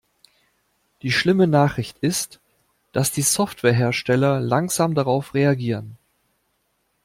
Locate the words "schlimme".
1.11-1.45